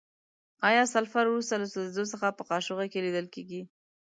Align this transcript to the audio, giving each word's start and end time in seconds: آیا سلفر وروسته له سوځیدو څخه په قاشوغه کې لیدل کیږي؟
آیا 0.69 0.83
سلفر 0.93 1.25
وروسته 1.29 1.53
له 1.61 1.65
سوځیدو 1.73 2.03
څخه 2.13 2.27
په 2.37 2.43
قاشوغه 2.49 2.85
کې 2.91 3.03
لیدل 3.05 3.27
کیږي؟ 3.35 3.61